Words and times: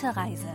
Gute 0.00 0.16
Reise. 0.16 0.48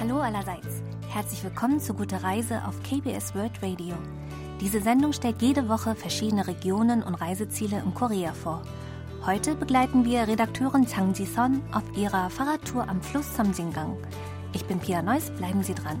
Hallo 0.00 0.20
allerseits. 0.20 0.82
Herzlich 1.10 1.44
willkommen 1.44 1.78
zu 1.78 1.92
Gute 1.92 2.22
Reise 2.22 2.62
auf 2.66 2.82
KBS 2.82 3.34
World 3.34 3.62
Radio. 3.62 3.94
Diese 4.62 4.80
Sendung 4.80 5.12
stellt 5.12 5.42
jede 5.42 5.68
Woche 5.68 5.94
verschiedene 5.94 6.46
Regionen 6.46 7.02
und 7.02 7.16
Reiseziele 7.16 7.82
in 7.84 7.92
Korea 7.92 8.32
vor. 8.32 8.62
Heute 9.26 9.54
begleiten 9.56 10.06
wir 10.06 10.26
Redakteurin 10.26 10.86
Chang 10.86 11.12
Ji-son 11.12 11.60
auf 11.72 11.84
ihrer 11.94 12.30
Fahrradtour 12.30 12.88
am 12.88 13.02
Fluss 13.02 13.36
Samjingang. 13.36 13.98
Ich 14.54 14.64
bin 14.64 14.78
Pia 14.78 15.02
Neuss, 15.02 15.30
bleiben 15.32 15.62
Sie 15.62 15.74
dran. 15.74 16.00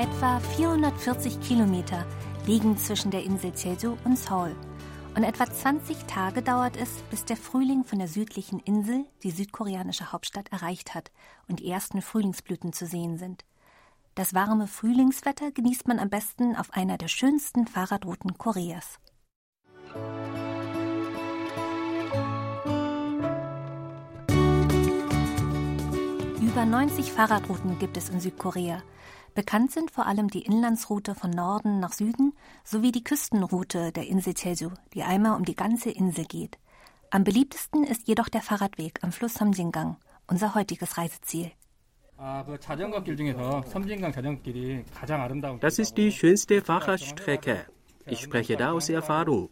Etwa 0.00 0.40
440 0.40 1.42
Kilometer 1.42 2.06
liegen 2.46 2.78
zwischen 2.78 3.10
der 3.10 3.22
Insel 3.22 3.52
Jeju 3.54 3.98
und 4.04 4.16
Seoul. 4.16 4.56
Und 5.14 5.24
etwa 5.24 5.44
20 5.44 6.06
Tage 6.06 6.40
dauert 6.40 6.78
es, 6.78 6.88
bis 7.10 7.26
der 7.26 7.36
Frühling 7.36 7.84
von 7.84 7.98
der 7.98 8.08
südlichen 8.08 8.60
Insel 8.60 9.04
die 9.22 9.30
südkoreanische 9.30 10.10
Hauptstadt 10.10 10.50
erreicht 10.52 10.94
hat 10.94 11.10
und 11.48 11.60
die 11.60 11.68
ersten 11.70 12.00
Frühlingsblüten 12.00 12.72
zu 12.72 12.86
sehen 12.86 13.18
sind. 13.18 13.44
Das 14.14 14.32
warme 14.32 14.68
Frühlingswetter 14.68 15.50
genießt 15.50 15.86
man 15.86 15.98
am 15.98 16.08
besten 16.08 16.56
auf 16.56 16.72
einer 16.72 16.96
der 16.96 17.08
schönsten 17.08 17.66
Fahrradrouten 17.66 18.38
Koreas. 18.38 18.98
Über 26.40 26.64
90 26.64 27.12
Fahrradrouten 27.12 27.78
gibt 27.78 27.98
es 27.98 28.08
in 28.08 28.18
Südkorea. 28.18 28.82
Bekannt 29.34 29.70
sind 29.70 29.90
vor 29.90 30.06
allem 30.06 30.28
die 30.28 30.42
Inlandsroute 30.42 31.14
von 31.14 31.30
Norden 31.30 31.80
nach 31.80 31.92
Süden 31.92 32.32
sowie 32.64 32.92
die 32.92 33.04
Küstenroute 33.04 33.92
der 33.92 34.06
Insel 34.06 34.34
Jeju, 34.36 34.70
die 34.92 35.02
einmal 35.02 35.36
um 35.36 35.44
die 35.44 35.54
ganze 35.54 35.90
Insel 35.90 36.24
geht. 36.24 36.58
Am 37.10 37.24
beliebtesten 37.24 37.84
ist 37.84 38.08
jedoch 38.08 38.28
der 38.28 38.42
Fahrradweg 38.42 39.02
am 39.02 39.12
Fluss 39.12 39.34
Samjingang, 39.34 39.96
unser 40.26 40.54
heutiges 40.54 40.96
Reiseziel. 40.98 41.52
Das 45.60 45.78
ist 45.78 45.94
die 45.96 46.12
schönste 46.12 46.62
Fahrradstrecke. 46.62 47.66
Ich 48.06 48.20
spreche 48.20 48.56
da 48.56 48.72
aus 48.72 48.88
Erfahrung. 48.88 49.48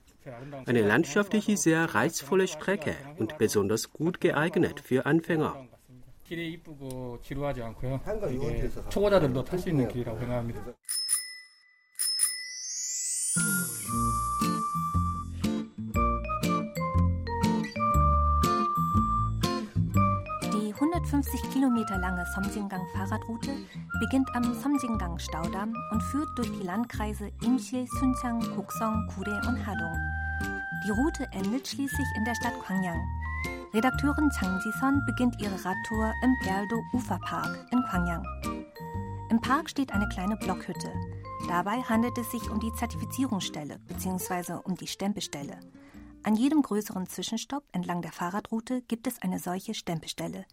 Eine 0.67 0.83
landschaftliche, 0.83 1.57
sehr 1.57 1.95
reizvolle 1.95 2.47
Strecke 2.47 2.95
und 3.17 3.39
besonders 3.39 3.91
gut 3.91 4.21
geeignet 4.21 4.81
für 4.81 5.07
Anfänger. 5.07 5.67
길이 6.28 6.54
이쁘고 6.54 7.20
지루하지 7.22 7.62
않고요. 7.62 8.00
이게 8.32 8.70
초보자들도 8.90 9.44
탈 9.44 9.60
있는 9.68 9.88
길이라고 9.88 10.20
생각합니다. 10.20 10.64
Die 20.52 20.72
150 20.74 21.50
Kilometer 21.52 21.98
lange 21.98 22.24
Somjingang-Fahrradroute 22.34 23.52
beginnt 24.00 24.30
am 24.36 24.54
Somjingang-Staudamm 24.54 25.74
und 25.92 26.02
führt 26.04 26.30
durch 26.38 26.52
die 26.52 26.64
Landkreise 26.64 27.32
Imsil, 27.44 27.86
Sunchang, 28.00 28.40
Koksong, 28.56 29.08
Kure 29.08 29.42
und 29.48 29.66
Hadong. 29.66 29.98
Die 30.86 30.92
Route 30.92 31.28
endet 31.32 31.68
schließlich 31.68 32.08
in 32.18 32.26
der 32.26 32.36
Stadt 32.36 32.54
Gwangyang. 32.66 33.02
Redakteurin 33.75 34.31
Chang 34.31 34.59
Ji-son 34.65 35.05
beginnt 35.05 35.39
ihre 35.43 35.63
Radtour 35.63 36.15
im 36.23 36.35
Perldo 36.41 36.83
Uferpark 36.95 37.67
in 37.71 37.83
Gwangyang. 37.83 38.25
Im 39.31 39.43
Park 39.43 39.69
steht 39.69 39.93
eine 39.93 40.09
kleine 40.09 40.39
Blockhütte. 40.39 40.91
Dabei 41.49 41.83
handelt 41.83 42.17
es 42.17 42.31
sich 42.31 42.49
um 42.51 42.61
die 42.61 42.73
Zertifizierungsstelle 42.73 43.79
bzw. 43.81 44.61
um 44.65 44.75
die 44.75 44.87
Stempelstelle. 44.87 45.61
An 46.23 46.35
jedem 46.35 46.63
größeren 46.63 47.09
Zwischenstopp 47.09 47.63
entlang 47.73 48.01
der 48.01 48.11
Fahrradroute 48.13 48.81
gibt 48.89 49.07
es 49.07 49.21
eine 49.21 49.39
solche 49.39 49.75
Stempelstelle. 49.75 50.47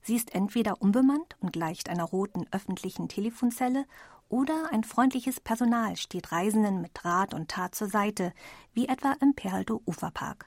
Sie 0.00 0.16
ist 0.16 0.34
entweder 0.34 0.80
unbemannt 0.80 1.36
und 1.40 1.52
gleicht 1.52 1.90
einer 1.90 2.04
roten 2.04 2.46
öffentlichen 2.50 3.08
Telefonzelle 3.08 3.84
oder 4.30 4.70
ein 4.72 4.84
freundliches 4.84 5.38
Personal 5.38 5.96
steht 5.96 6.32
Reisenden 6.32 6.80
mit 6.80 7.04
Rat 7.04 7.34
und 7.34 7.50
Tat 7.50 7.74
zur 7.74 7.90
Seite, 7.90 8.32
wie 8.72 8.88
etwa 8.88 9.14
im 9.20 9.34
Perldo 9.34 9.82
Uferpark. 9.84 10.46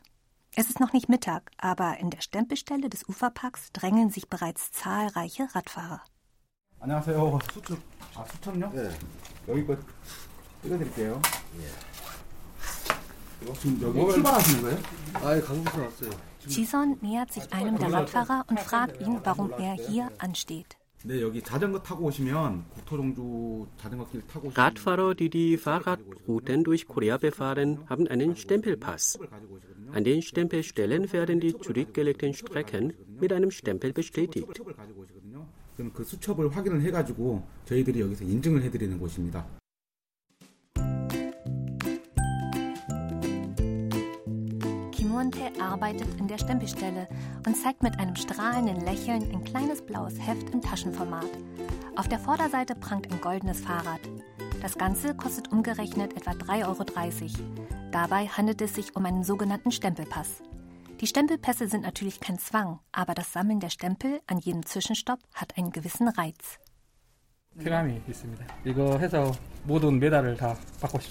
Es 0.56 0.68
ist 0.68 0.80
noch 0.80 0.92
nicht 0.92 1.08
Mittag, 1.08 1.50
aber 1.56 1.98
in 1.98 2.10
der 2.10 2.20
Stempelstelle 2.20 2.90
des 2.90 3.08
Uferparks 3.08 3.72
drängeln 3.72 4.10
sich 4.10 4.28
bereits 4.28 4.70
zahlreiche 4.72 5.48
Radfahrer. 5.54 6.02
안녕하세요. 6.80 7.38
수첩. 7.54 7.78
아, 8.16 8.24
수첩요? 8.24 8.70
네. 8.74 8.90
여기 9.48 9.64
거 9.66 9.76
찍어드릴게요. 10.62 11.22
예. 11.58 13.52
지금 13.54 13.80
여기 13.82 14.12
출발하시는 14.12 14.62
거예요? 14.62 14.78
아, 15.14 15.40
강북에서 15.40 15.82
왔어요. 15.82 16.10
Chison 16.48 16.98
nähert 17.00 17.32
sich 17.32 17.52
einem 17.52 17.78
der 17.78 17.92
Radfahrer 17.92 18.44
und 18.48 18.58
fragt 18.60 19.00
ihn, 19.00 19.20
warum 19.24 19.52
er 19.52 19.74
hier 19.74 20.10
ansteht. 20.18 20.76
Radfahrer, 24.54 25.14
die 25.14 25.30
die 25.30 25.56
Fahrradrouten 25.56 26.64
durch 26.64 26.86
Korea 26.86 27.16
befahren, 27.16 27.80
haben 27.88 28.06
einen 28.06 28.36
Stempelpass. 28.36 29.18
An 29.93 30.03
den 30.03 30.21
Stempelstellen 30.21 31.11
werden 31.11 31.39
die 31.39 31.57
zurückgelegten 31.57 32.33
Strecken 32.33 32.93
mit 33.19 33.33
einem 33.33 33.51
Stempel 33.51 33.93
bestätigt. 33.93 34.47
Monte 45.17 45.39
arbeitet 45.59 46.07
in 46.19 46.27
der 46.27 46.37
Stempelstelle 46.37 47.07
und 47.45 47.57
zeigt 47.57 47.81
mit 47.81 47.99
einem 47.99 48.15
strahlenden 48.15 48.85
Lächeln 48.85 49.23
ein 49.33 49.43
kleines 49.43 49.81
blaues 49.81 50.13
Heft 50.19 50.51
im 50.51 50.61
Taschenformat. 50.61 51.25
Auf 51.95 52.07
der 52.07 52.19
Vorderseite 52.19 52.75
prangt 52.75 53.11
ein 53.11 53.19
goldenes 53.19 53.61
Fahrrad. 53.61 53.99
Das 54.61 54.77
Ganze 54.77 55.15
kostet 55.15 55.51
umgerechnet 55.51 56.15
etwa 56.15 56.31
3,30 56.31 56.67
Euro. 56.67 57.76
Dabei 57.91 58.27
handelt 58.27 58.61
es 58.61 58.75
sich 58.75 58.95
um 58.95 59.05
einen 59.05 59.23
sogenannten 59.23 59.71
Stempelpass. 59.71 60.41
Die 60.99 61.07
Stempelpässe 61.07 61.67
sind 61.67 61.83
natürlich 61.83 62.19
kein 62.19 62.39
Zwang, 62.39 62.79
aber 62.91 63.13
das 63.13 63.31
Sammeln 63.31 63.59
der 63.59 63.69
Stempel 63.69 64.19
an 64.27 64.39
jedem 64.39 64.65
Zwischenstopp 64.65 65.19
hat 65.33 65.57
einen 65.57 65.71
gewissen 65.71 66.07
Reiz. 66.07 66.59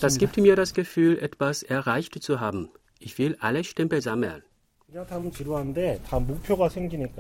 Das 0.01 0.19
gibt 0.19 0.37
mir 0.37 0.57
das 0.57 0.75
Gefühl, 0.75 1.19
etwas 1.19 1.63
erreicht 1.63 2.23
zu 2.23 2.41
haben. 2.41 2.71
Ich 2.99 3.19
will 3.19 3.37
alle 3.41 3.65
Stempel 3.65 4.01
sammeln. 4.01 4.43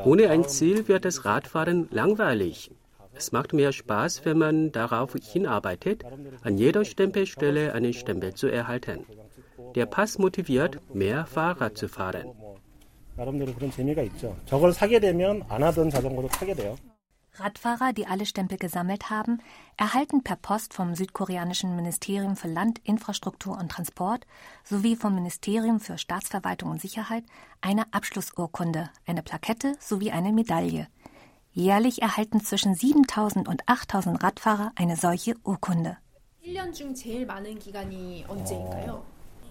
Ohne 0.05 0.31
ein 0.31 0.49
Ziel 0.49 0.89
wird 0.89 1.05
das 1.05 1.25
Radfahren 1.25 1.89
langweilig. 1.91 2.71
Es 3.15 3.33
macht 3.33 3.53
mehr 3.53 3.72
Spaß, 3.72 4.25
wenn 4.25 4.39
man 4.39 4.72
darauf 4.72 5.15
hinarbeitet, 5.15 6.05
an 6.43 6.59
jeder 6.59 6.84
Stempelstelle 6.84 7.72
einen 7.72 7.95
Stempel 7.95 8.34
zu 8.34 8.47
erhalten. 8.47 9.06
Der 9.75 9.85
Pass 9.85 10.18
motiviert, 10.18 10.79
mehr 10.94 11.25
Fahrrad 11.25 11.78
zu 11.78 11.88
fahren. 11.88 12.34
나름대로 13.16 13.53
그런 13.53 13.72
재미가 13.72 14.02
있죠. 14.03 14.35
저걸 14.46 14.74
사게 14.74 15.00
되면 15.00 15.44
안 15.50 15.63
하던 15.63 15.90
자전거도 15.90 16.28
타게 16.29 16.56
돼요. 16.56 16.78
Radfahrer, 17.35 17.94
die 17.94 18.07
alle 18.07 18.25
Stempel 18.25 18.57
gesammelt 18.57 19.09
haben, 19.09 19.40
erhalten 19.78 20.22
per 20.22 20.35
Post 20.35 20.74
vom 20.74 20.96
südkoreanischen 20.96 21.75
Ministerium 21.78 22.35
für 22.35 22.50
Land, 22.50 22.79
Infrastruktur 22.84 23.57
und 23.57 23.72
Transport 23.72 24.25
sowie 24.66 24.97
vom 24.97 25.16
Ministerium 25.16 25.79
für 25.79 25.97
Staatsverwaltung 25.97 26.72
und 26.72 26.81
Sicherheit 26.81 27.24
eine 27.62 27.84
Abschlussurkunde, 27.94 28.90
eine 29.06 29.24
Plakette 29.24 29.75
sowie 29.79 30.12
eine 30.12 30.34
Medaille. 30.34 30.88
Jährlich 31.53 32.02
erhalten 32.02 32.41
zwischen 32.41 32.76
7000 32.76 33.47
und 33.47 33.61
8000 33.66 34.22
Radfahrer 34.22 34.73
eine 34.76 34.97
solche 34.97 35.35
Urkunde. 35.46 35.97
1년 36.43 36.73
중 36.73 36.93
제일 36.93 37.26
많은 37.26 37.59
기간이 37.59 38.26
언제인가요? 38.28 39.03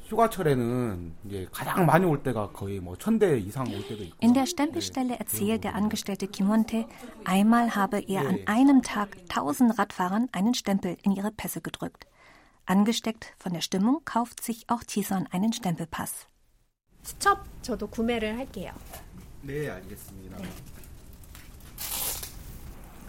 휴가철에는 0.06 1.14
이제 1.26 1.48
가장 1.52 1.86
많이 1.86 2.06
올 2.06 2.22
때가 2.22 2.52
거의 2.52 2.80
뭐 2.80 2.96
이상 2.96 3.68
올 3.68 3.88
때도 3.88 4.04
있고. 4.04 4.18
In 4.22 4.34
der 4.34 4.46
Stempelstelle 4.46 5.18
erzählt 5.18 5.64
der 5.64 5.76
Angestellte 5.76 6.28
Kimonte, 6.28 6.86
einmal 7.24 7.76
habe 7.76 8.00
er 8.08 8.28
an 8.28 8.40
einem 8.46 8.82
Tag 8.84 9.18
1000 9.30 9.78
Radfahrern 9.78 10.30
einen 10.32 10.54
Stempel 10.54 10.98
in 11.04 11.12
ihre 11.12 11.32
Pässe 11.32 11.62
gedrückt. 11.62 12.06
Angesteckt 12.68 13.34
von 13.38 13.54
der 13.54 13.62
Stimmung 13.62 14.02
kauft 14.06 14.44
sich 14.44 14.66
auch 14.70 14.84
Tison 14.84 15.28
einen 15.32 15.54
Stempelpass. 15.54 16.28
수첩 17.04 17.44
저도 17.62 17.88
구매를 17.88 18.38
할게요. 18.38 18.74
네, 19.42 19.70
알겠습니다. 19.70 20.38
네. 20.38 20.48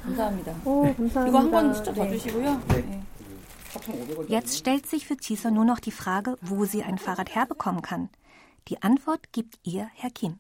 감사합니다. 0.03 0.55
오, 0.65 0.83
감사합니다. 0.95 1.29
이거 1.29 1.39
한번 1.39 1.75
수첩 1.75 1.95
더 1.95 2.09
주시고요. 2.09 2.63
네. 2.69 3.03
네. 3.75 4.25
Jetzt 4.29 4.59
stellt 4.59 4.87
sich 4.87 5.07
für 5.07 5.17
Tisa 5.17 5.51
nur 5.51 5.65
noch 5.65 5.81
die 5.81 5.91
Frage, 5.91 6.37
wo 6.41 6.65
sie 6.65 6.83
ein 6.83 6.99
Fahrrad 6.99 7.35
herbekommen 7.35 7.83
kann. 7.83 8.09
Die 8.69 8.83
Antwort 8.83 9.33
gibt 9.33 9.59
ihr 9.63 9.89
Herr 9.95 10.11
Kim. 10.11 10.39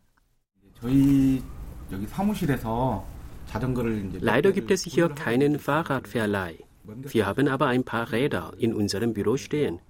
Leider 4.20 4.52
gibt 4.52 4.70
es 4.70 4.82
hier 4.82 5.08
keinen 5.08 5.58
Fahrradverleih. 5.58 6.58
Wir 6.84 7.26
haben 7.26 7.49
aber 7.49 7.67
ein 7.67 7.84
paar 7.84 8.12
Räder 8.12 8.52
in 8.58 8.75
unserem 8.75 9.12
Büro 9.12 9.37
stehen. 9.37 9.81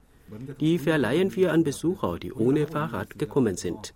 Die 0.61 0.79
verleihen 0.79 1.35
wir 1.35 1.53
an 1.53 1.62
Besucher, 1.65 2.19
die 2.19 2.33
ohne 2.33 2.67
Fahrrad 2.67 3.19
gekommen 3.19 3.56
sind. 3.56 3.94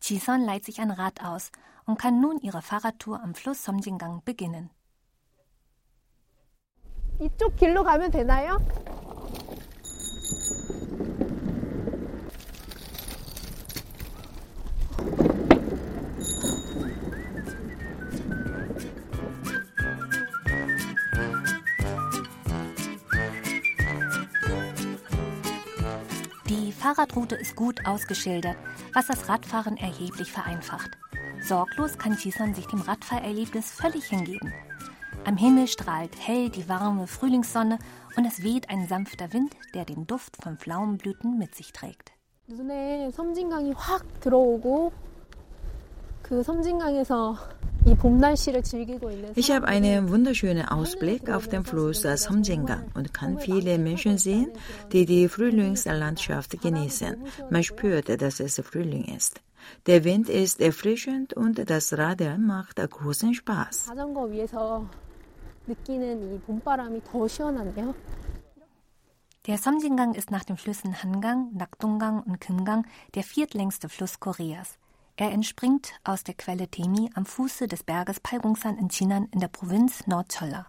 Chison 0.00 0.44
leiht 0.44 0.64
sich 0.64 0.80
ein 0.80 0.90
Rad 0.90 1.22
aus 1.22 1.50
und 1.86 1.98
kann 1.98 2.20
nun 2.20 2.38
ihre 2.38 2.62
Fahrradtour 2.62 3.22
am 3.22 3.34
Fluss 3.34 3.64
Somjingang 3.64 4.22
beginnen. 4.24 4.70
이쪽 7.20 7.54
길로 7.56 7.84
가면 7.84 8.10
되나요? 8.10 8.58
Fahrradroute 26.78 27.34
ist 27.36 27.56
gut 27.56 27.86
ausgeschildert, 27.86 28.56
was 28.92 29.06
das 29.06 29.28
Radfahren 29.28 29.76
erheblich 29.76 30.32
vereinfacht. 30.32 30.90
Sorglos 31.40 31.98
kann 31.98 32.16
Chisan 32.16 32.54
sich 32.54 32.66
dem 32.66 32.80
Radfahrerlebnis 32.80 33.70
völlig 33.70 34.04
hingeben. 34.04 34.52
Am 35.24 35.36
Himmel 35.36 35.68
strahlt 35.68 36.16
hell 36.18 36.50
die 36.50 36.68
warme 36.68 37.06
Frühlingssonne 37.06 37.78
und 38.16 38.24
es 38.26 38.42
weht 38.42 38.68
ein 38.68 38.86
sanfter 38.88 39.32
Wind, 39.32 39.54
der 39.74 39.84
den 39.84 40.06
Duft 40.06 40.36
von 40.42 40.58
Pflaumenblüten 40.58 41.38
mit 41.38 41.54
sich 41.54 41.72
trägt. 41.72 42.12
눈에 42.46 43.10
섬진강이 43.10 43.72
확 43.72 44.04
들어오고 44.20 44.92
그 46.22 46.42
섬진강에서 46.42 47.36
ich 49.35 49.51
habe 49.51 49.67
einen 49.67 50.09
wunderschönen 50.09 50.67
Ausblick 50.67 51.29
auf 51.29 51.47
den 51.47 51.63
Fluss 51.63 52.01
Samjingang 52.01 52.85
und 52.93 53.13
kann 53.13 53.39
viele 53.39 53.79
Menschen 53.79 54.17
sehen, 54.19 54.51
die 54.91 55.05
die 55.05 55.27
Frühlingslandschaft 55.27 56.61
genießen. 56.61 57.15
Man 57.49 57.63
spürt, 57.63 58.21
dass 58.21 58.39
es 58.39 58.61
Frühling 58.63 59.05
ist. 59.15 59.41
Der 59.87 60.03
Wind 60.03 60.29
ist 60.29 60.61
erfrischend 60.61 61.33
und 61.33 61.69
das 61.69 61.97
Radeln 61.97 62.45
macht 62.45 62.77
großen 62.77 63.33
Spaß. 63.33 63.89
Der 69.47 69.57
Samjingang 69.57 70.13
ist 70.13 70.29
nach 70.29 70.43
den 70.43 70.57
Flüssen 70.57 71.01
Hangang, 71.01 71.49
Nakdonggang 71.53 72.21
und 72.21 72.39
Kimgang 72.39 72.85
der 73.15 73.23
viertlängste 73.23 73.89
Fluss 73.89 74.19
Koreas. 74.19 74.77
Er 75.21 75.33
entspringt 75.33 75.91
aus 76.05 76.23
der 76.23 76.33
Quelle 76.33 76.69
Temi 76.69 77.09
am 77.13 77.25
Fuße 77.25 77.67
des 77.67 77.83
Berges 77.83 78.21
Palgongsan 78.21 78.77
in 78.77 78.87
Chinan 78.87 79.27
in 79.33 79.41
der 79.41 79.49
Provinz 79.49 80.07
Nordcholla. 80.07 80.67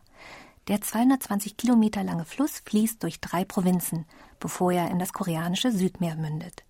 Der 0.66 0.80
220 0.80 1.56
Kilometer 1.56 2.02
lange 2.02 2.24
Fluss 2.24 2.58
fließt 2.66 3.00
durch 3.00 3.20
drei 3.20 3.44
Provinzen, 3.44 4.06
bevor 4.40 4.72
er 4.72 4.90
in 4.90 4.98
das 4.98 5.12
koreanische 5.12 5.70
Südmeer 5.70 6.16
mündet. 6.16 6.64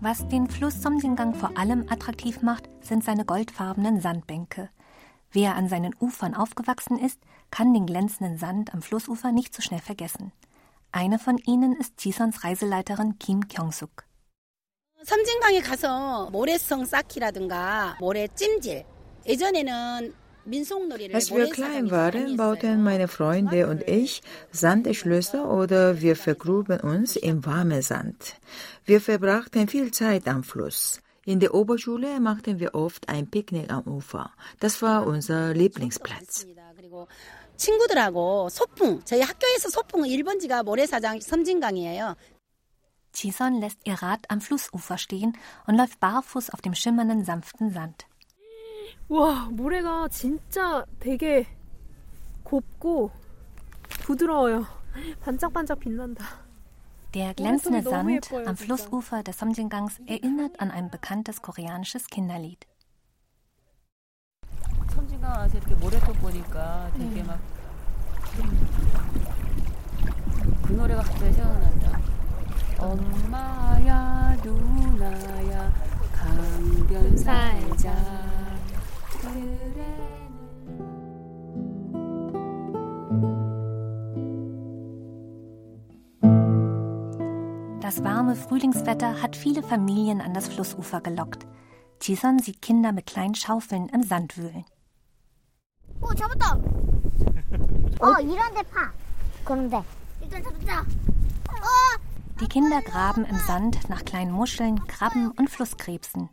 Was 0.00 0.28
den 0.28 0.46
Fluss 0.46 0.82
Somjingang 0.82 1.34
vor 1.34 1.56
allem 1.56 1.86
attraktiv 1.88 2.42
macht, 2.42 2.68
sind 2.82 3.02
seine 3.02 3.24
goldfarbenen 3.24 4.02
Sandbänke. 4.02 4.68
Wer 5.31 5.55
an 5.55 5.67
seinen 5.67 5.95
Ufern 5.99 6.35
aufgewachsen 6.35 6.99
ist, 6.99 7.19
kann 7.51 7.73
den 7.73 7.85
glänzenden 7.85 8.37
Sand 8.37 8.73
am 8.73 8.81
Flussufer 8.81 9.31
nicht 9.31 9.53
so 9.53 9.61
schnell 9.61 9.79
vergessen. 9.79 10.31
Eine 10.91 11.17
von 11.17 11.37
ihnen 11.37 11.75
ist 11.75 11.97
Chisons 11.97 12.43
Reiseleiterin 12.43 13.17
Kim 13.19 13.47
Kyung-suk. 13.47 14.05
섬진강에 15.03 15.59
가서 15.59 16.29
모래성 16.31 16.85
쌓기라든가 16.85 17.97
모래찜질 17.99 18.85
예전에는 19.27 20.13
als 21.13 21.31
wir 21.31 21.49
klein 21.49 21.89
waren, 21.89 22.35
bauten 22.35 22.83
meine 22.83 23.07
Freunde 23.07 23.67
und 23.67 23.81
ich 23.87 24.21
Sandschlösser 24.51 25.49
oder 25.49 26.01
wir 26.01 26.17
vergruben 26.17 26.81
uns 26.81 27.15
im 27.15 27.45
warmen 27.45 27.81
Sand. 27.81 28.35
Wir 28.83 28.99
verbrachten 28.99 29.69
viel 29.69 29.91
Zeit 29.91 30.27
am 30.27 30.43
Fluss. 30.43 30.99
In 31.27 31.39
der 31.39 31.53
Oberschule 31.53 32.19
machten 32.19 32.59
wir 32.59 32.75
oft 32.75 33.07
ein 33.07 33.29
Picknick 33.29 33.71
am 33.71 33.83
Ufer. 33.87 34.31
Das 34.59 34.81
war 34.81 35.07
unser 35.07 35.53
Lieblingsplatz. 35.53 36.45
친구들하고 37.55 38.49
소풍, 38.49 39.01
저희 39.05 39.21
학교에서 39.21 39.69
소풍은 39.69 40.09
1번지가 40.09 40.63
모래사장 40.63 41.21
섬진강이에요. 41.21 42.15
Chison 43.13 43.59
lässt 43.61 43.79
ihr 43.85 44.01
Rad 44.01 44.25
am 44.29 44.41
Flussufer 44.41 44.97
stehen 44.97 45.37
und 45.67 45.75
läuft 45.75 45.99
barfuß 45.99 46.49
auf 46.49 46.61
dem 46.61 46.73
schimmernden, 46.73 47.23
sanften 47.23 47.69
Sand. 47.71 48.05
와, 49.07 49.49
모래가 49.51 50.07
진짜 50.09 50.83
되게 50.99 51.45
곱고 52.43 53.11
부드러워요. 54.01 54.65
반짝반짝 55.21 55.79
빛난다. 55.79 56.25
Der 57.14 57.34
glänzende 57.34 57.82
Sand 57.82 58.30
am 58.46 58.56
Flussufer 58.56 59.22
des 59.22 59.38
Samjingangs 59.38 59.98
erinnert 60.06 60.60
an 60.60 60.70
ein 60.70 60.90
bekanntes 60.90 61.40
koreanisches 61.40 62.06
Kinderlied. 62.08 62.66
섬 72.78 73.28
Das 87.87 88.03
warme 88.03 88.35
Frühlingswetter 88.35 89.21
hat 89.21 89.35
viele 89.35 89.61
Familien 89.61 90.21
an 90.21 90.33
das 90.33 90.47
Flussufer 90.47 91.01
gelockt. 91.01 91.45
Chisan 91.99 92.39
sieht 92.39 92.61
Kinder 92.61 92.91
mit 92.91 93.05
kleinen 93.05 93.35
Schaufeln 93.35 93.89
im 93.89 94.03
Sand 94.03 94.37
wühlen. 94.37 94.65
Oh, 96.01 96.13
잡았다. 96.13 96.57
어, 97.99 98.19
이런 98.19 98.53
데 98.53 98.63
파. 98.63 98.91
그런데. 99.45 99.83
일단 100.21 100.43
잡자. 100.43 100.85
Die 102.39 102.47
Kinder 102.47 102.81
graben 102.81 103.25
im 103.25 103.37
Sand 103.39 103.89
nach 103.89 104.03
kleinen 104.03 104.31
Muscheln, 104.31 104.85
Krabben 104.87 105.31
und 105.31 105.49
Flusskrebsen. 105.49 106.29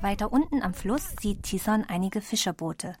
Weiter 0.00 0.32
unten 0.32 0.62
am 0.62 0.74
Fluss 0.74 1.14
sieht 1.20 1.42
Tison 1.42 1.84
einige 1.88 2.20
Fischerboote. 2.20 2.94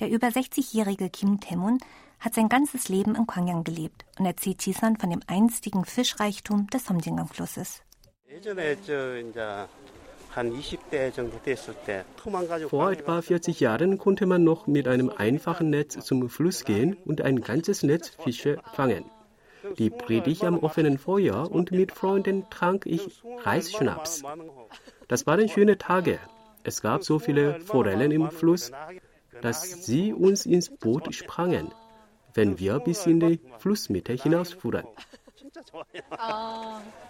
Der 0.00 0.10
über 0.10 0.28
60-jährige 0.28 1.10
Kim 1.10 1.40
Tae-moon 1.40 1.78
hat 2.20 2.34
sein 2.34 2.48
ganzes 2.48 2.88
Leben 2.88 3.16
in 3.16 3.26
Gwangyang 3.26 3.64
gelebt 3.64 4.04
und 4.18 4.26
erzählt 4.26 4.58
Chisan 4.60 4.96
von 4.96 5.10
dem 5.10 5.20
einstigen 5.26 5.84
Fischreichtum 5.84 6.68
des 6.68 6.86
Somjingang-Flusses. 6.86 7.82
Vor 12.68 12.92
etwa 12.92 13.22
40 13.22 13.60
Jahren 13.60 13.98
konnte 13.98 14.26
man 14.26 14.44
noch 14.44 14.66
mit 14.68 14.86
einem 14.86 15.10
einfachen 15.10 15.70
Netz 15.70 16.04
zum 16.04 16.28
Fluss 16.28 16.64
gehen 16.64 16.96
und 17.04 17.20
ein 17.22 17.40
ganzes 17.40 17.82
Netz 17.82 18.10
Fische 18.10 18.60
fangen. 18.74 19.04
Die 19.78 19.90
briet 19.90 20.28
ich 20.28 20.44
am 20.44 20.58
offenen 20.58 20.98
Feuer 20.98 21.50
und 21.50 21.72
mit 21.72 21.90
Freunden 21.90 22.48
trank 22.50 22.86
ich 22.86 23.22
Reisschnaps. 23.38 24.22
Das 25.08 25.26
waren 25.26 25.48
schöne 25.48 25.78
Tage. 25.78 26.20
Es 26.62 26.82
gab 26.82 27.02
so 27.02 27.18
viele 27.18 27.60
Forellen 27.60 28.12
im 28.12 28.30
Fluss, 28.30 28.70
dass 29.41 29.85
sie 29.85 30.13
uns 30.13 30.45
ins 30.45 30.69
Boot 30.69 31.13
sprangen, 31.13 31.73
wenn 32.33 32.59
wir 32.59 32.79
bis 32.79 33.05
in 33.05 33.19
die 33.19 33.39
Flussmitte 33.59 34.13
hinausfuhren. 34.13 34.85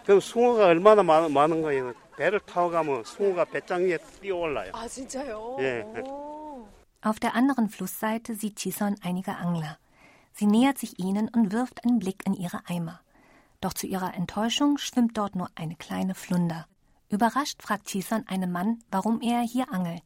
그 0.05 0.19
숭어가 0.19 0.67
얼마나 0.67 1.01
많, 1.03 1.31
많은 1.31 1.61
거예요. 1.61 1.93
배를 2.17 2.39
타고 2.41 2.69
가면 2.69 3.03
숭어가 3.03 3.45
배짱 3.45 3.83
위에 3.83 3.97
뛰어올라요. 4.21 4.71
아 4.73 4.87
진짜요? 4.87 5.57
예. 5.59 5.85
Auf 7.01 7.19
der 7.19 7.35
anderen 7.35 7.69
Flussseite 7.69 8.35
sieht 8.35 8.57
Chison 8.57 8.95
einige 9.01 9.35
Angler. 9.35 9.77
Sie 10.33 10.45
nähert 10.45 10.77
sich 10.77 10.99
ihnen 10.99 11.29
und 11.29 11.51
wirft 11.51 11.83
einen 11.85 11.99
Blick 11.99 12.25
in 12.25 12.33
ihre 12.33 12.61
Eimer. 12.67 13.01
Doch 13.61 13.73
zu 13.73 13.87
ihrer 13.87 14.13
Enttäuschung 14.13 14.77
schwimmt 14.77 15.17
dort 15.17 15.35
nur 15.35 15.49
eine 15.55 15.75
kleine 15.75 16.15
Flunder. 16.15 16.67
Überrascht 17.09 17.61
fragt 17.61 17.87
Chisan 17.87 18.25
einen 18.27 18.51
Mann, 18.51 18.79
warum 18.89 19.21
er 19.21 19.41
hier 19.41 19.71
angelt. 19.71 20.01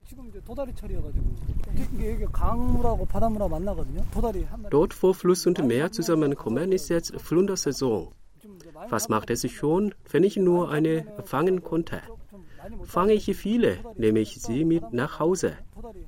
Dort, 4.71 5.02
wo 5.02 5.12
Fluss 5.12 5.47
und 5.47 5.64
Meer 5.67 5.93
zusammenkommen, 5.93 6.73
ist 6.73 6.88
jetzt 6.88 7.21
Flundersaison. 7.21 8.12
Was 8.88 9.09
macht 9.09 9.31
es 9.31 9.49
schon, 9.50 9.95
wenn 10.11 10.25
ich 10.25 10.37
nur 10.37 10.71
eine 10.71 11.07
fangen 11.25 11.62
konnte? 11.62 12.00
fange 12.85 13.12
ich 13.12 13.37
viele, 13.37 13.79
nehme 13.97 14.21
ich 14.21 14.41
sie 14.41 14.64
mit 14.64 14.93
nach 14.93 15.19
Hause. 15.19 15.57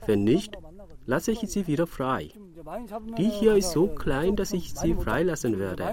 Wenn 0.06 0.24
nicht, 0.24 0.56
lasse 1.06 1.32
ich 1.32 1.40
sie 1.40 1.66
wieder 1.66 1.86
frei. 1.86 2.30
Die 3.18 3.28
hier 3.28 3.56
ist 3.56 3.72
so 3.72 3.88
klein, 3.88 4.36
dass 4.36 4.52
ich 4.52 4.74
sie 4.74 4.94
freilassen 4.94 5.58
werde. 5.58 5.84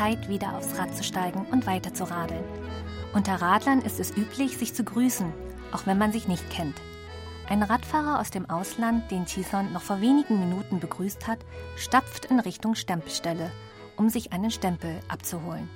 Zeit, 0.00 0.30
wieder 0.30 0.56
aufs 0.56 0.78
Rad 0.78 0.96
zu 0.96 1.04
steigen 1.04 1.44
und 1.52 1.66
weiter 1.66 1.92
zu 1.92 2.04
radeln. 2.04 2.42
Unter 3.12 3.34
Radlern 3.34 3.82
ist 3.82 4.00
es 4.00 4.16
üblich, 4.16 4.56
sich 4.56 4.72
zu 4.72 4.82
grüßen, 4.82 5.30
auch 5.72 5.84
wenn 5.84 5.98
man 5.98 6.10
sich 6.10 6.26
nicht 6.26 6.48
kennt. 6.48 6.80
Ein 7.50 7.62
Radfahrer 7.62 8.18
aus 8.18 8.30
dem 8.30 8.48
Ausland, 8.48 9.10
den 9.10 9.26
Chison 9.26 9.70
noch 9.74 9.82
vor 9.82 10.00
wenigen 10.00 10.40
Minuten 10.40 10.80
begrüßt 10.80 11.26
hat, 11.26 11.40
stapft 11.76 12.24
in 12.24 12.40
Richtung 12.40 12.76
Stempelstelle, 12.76 13.50
um 13.98 14.08
sich 14.08 14.32
einen 14.32 14.50
Stempel 14.50 15.00
abzuholen. 15.08 15.68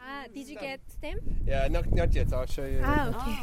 Ah, 0.00 0.26
did 0.34 0.48
you 0.48 0.58
get 0.58 0.80
stamp? 0.98 1.22
Yeah, 1.46 1.68
not, 1.68 1.86
not 1.94 2.12
yet. 2.12 2.32
I'll 2.32 2.50
show 2.50 2.64
you. 2.64 2.82
Ah, 2.82 3.10
okay. 3.10 3.38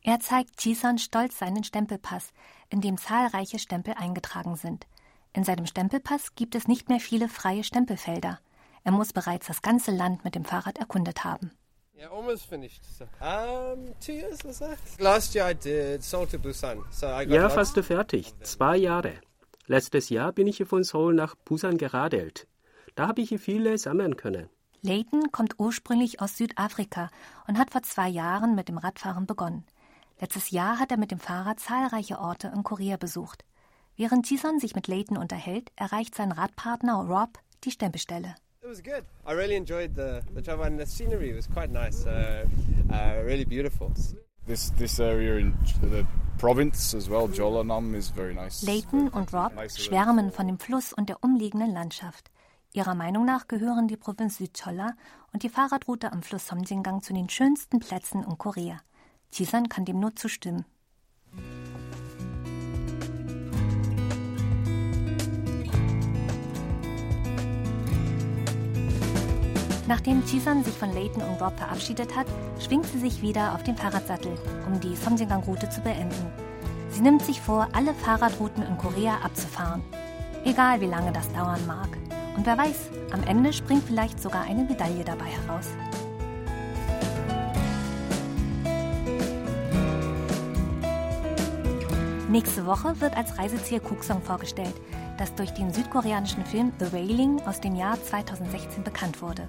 Er 0.00 0.20
zeigt 0.20 0.56
Chison 0.56 0.96
stolz 0.96 1.38
seinen 1.38 1.64
Stempelpass, 1.64 2.32
in 2.70 2.80
dem 2.80 2.96
zahlreiche 2.96 3.58
Stempel 3.58 3.92
eingetragen 3.98 4.56
sind. 4.56 4.86
In 5.38 5.44
seinem 5.44 5.66
Stempelpass 5.66 6.34
gibt 6.34 6.56
es 6.56 6.66
nicht 6.66 6.88
mehr 6.88 6.98
viele 6.98 7.28
freie 7.28 7.62
Stempelfelder. 7.62 8.40
Er 8.82 8.90
muss 8.90 9.12
bereits 9.12 9.46
das 9.46 9.62
ganze 9.62 9.92
Land 9.92 10.24
mit 10.24 10.34
dem 10.34 10.44
Fahrrad 10.44 10.78
erkundet 10.78 11.22
haben. 11.22 11.52
Yeah, 11.96 12.10
almost 12.10 12.46
finished. 12.46 12.82
So, 12.84 13.04
um, 13.24 13.94
two 14.04 14.14
years 14.14 14.44
was 14.44 14.58
that? 14.58 14.78
Last 14.98 15.36
year 15.36 15.48
I 15.48 15.54
did 15.54 16.02
Seoul 16.02 16.26
to 16.26 16.40
Busan. 16.40 16.82
So 16.90 17.06
I 17.06 17.24
got 17.24 17.32
Ja, 17.32 17.48
fast 17.50 17.78
fertig. 17.78 18.34
Zwei 18.42 18.78
Jahre. 18.78 19.12
Letztes 19.68 20.08
Jahr 20.08 20.32
bin 20.32 20.48
ich 20.48 20.64
von 20.64 20.82
Seoul 20.82 21.14
nach 21.14 21.36
Busan 21.36 21.78
geradelt. 21.78 22.48
Da 22.96 23.06
habe 23.06 23.20
ich 23.20 23.40
viele 23.40 23.78
sammeln 23.78 24.16
können. 24.16 24.48
Leighton 24.82 25.30
kommt 25.30 25.60
ursprünglich 25.60 26.20
aus 26.20 26.36
Südafrika 26.36 27.10
und 27.46 27.58
hat 27.58 27.70
vor 27.70 27.84
zwei 27.84 28.08
Jahren 28.08 28.56
mit 28.56 28.68
dem 28.68 28.78
Radfahren 28.78 29.26
begonnen. 29.26 29.64
Letztes 30.20 30.50
Jahr 30.50 30.80
hat 30.80 30.90
er 30.90 30.98
mit 30.98 31.12
dem 31.12 31.20
Fahrrad 31.20 31.60
zahlreiche 31.60 32.18
Orte 32.18 32.52
in 32.52 32.64
Korea 32.64 32.96
besucht. 32.96 33.44
Während 33.98 34.28
Chison 34.28 34.60
sich 34.60 34.76
mit 34.76 34.86
Leighton 34.86 35.16
unterhält, 35.16 35.72
erreicht 35.74 36.14
sein 36.14 36.30
Radpartner 36.30 37.04
Rob 37.04 37.30
die 37.64 37.72
Stempelstelle. 37.72 38.36
It 38.62 38.68
was 38.68 38.80
good. 38.80 39.02
I 39.26 39.32
really 39.32 39.56
enjoyed 39.56 39.96
the, 39.96 40.20
the 40.36 40.40
travel 40.40 40.66
and 40.66 40.78
the 40.78 40.86
scenery 40.86 41.34
was 41.34 41.48
quite 41.48 41.72
nice. 41.72 42.06
Uh, 42.06 42.46
uh, 42.92 43.24
really 43.24 43.44
beautiful. 43.44 43.90
This 44.46 44.70
this 44.78 45.00
area 45.00 45.38
in 45.38 45.52
the 45.80 46.06
province 46.38 46.94
as 46.94 47.10
well, 47.10 47.26
Jolanam, 47.26 47.96
is 47.96 48.10
very 48.10 48.34
nice. 48.34 48.64
Leighton 48.64 49.08
und 49.08 49.32
Rob 49.32 49.52
schwärmen 49.76 50.30
von 50.30 50.46
dem 50.46 50.60
Fluss 50.60 50.92
und 50.92 51.08
der 51.08 51.24
umliegenden 51.24 51.72
Landschaft. 51.72 52.30
Ihrer 52.72 52.94
Meinung 52.94 53.24
nach 53.24 53.48
gehören 53.48 53.88
die 53.88 53.96
Provinz 53.96 54.36
Südcholla 54.36 54.92
und 55.32 55.42
die 55.42 55.48
Fahrradroute 55.48 56.12
am 56.12 56.22
Fluss 56.22 56.46
Somjingang 56.46 57.02
zu 57.02 57.12
den 57.14 57.28
schönsten 57.28 57.80
Plätzen 57.80 58.22
in 58.22 58.38
Korea. 58.38 58.80
Chisan 59.32 59.68
kann 59.68 59.84
dem 59.84 59.98
nur 59.98 60.14
zustimmen. 60.14 60.66
Nachdem 69.88 70.22
Chisan 70.26 70.62
sich 70.62 70.74
von 70.74 70.92
Leighton 70.92 71.22
und 71.22 71.40
Rob 71.40 71.56
verabschiedet 71.56 72.14
hat, 72.14 72.26
schwingt 72.60 72.84
sie 72.84 72.98
sich 72.98 73.22
wieder 73.22 73.54
auf 73.54 73.62
den 73.62 73.74
Fahrradsattel, 73.74 74.36
um 74.66 74.78
die 74.80 74.94
Somjingang-Route 74.94 75.70
zu 75.70 75.80
beenden. 75.80 76.30
Sie 76.90 77.00
nimmt 77.00 77.22
sich 77.22 77.40
vor, 77.40 77.68
alle 77.72 77.94
Fahrradrouten 77.94 78.62
in 78.64 78.76
Korea 78.76 79.16
abzufahren. 79.24 79.82
Egal 80.44 80.82
wie 80.82 80.86
lange 80.86 81.10
das 81.10 81.32
dauern 81.32 81.66
mag. 81.66 81.88
Und 82.36 82.44
wer 82.44 82.58
weiß, 82.58 82.90
am 83.12 83.22
Ende 83.24 83.50
springt 83.50 83.82
vielleicht 83.84 84.20
sogar 84.20 84.42
eine 84.42 84.64
Medaille 84.64 85.04
dabei 85.04 85.24
heraus. 85.24 85.68
Nächste 92.28 92.66
Woche 92.66 93.00
wird 93.00 93.16
als 93.16 93.38
Reiseziel 93.38 93.80
Kuksong 93.80 94.20
vorgestellt, 94.20 94.74
das 95.16 95.34
durch 95.34 95.52
den 95.52 95.72
südkoreanischen 95.72 96.44
Film 96.44 96.72
The 96.78 96.92
Wailing 96.92 97.40
aus 97.46 97.62
dem 97.62 97.74
Jahr 97.74 97.98
2016 98.02 98.84
bekannt 98.84 99.22
wurde. 99.22 99.48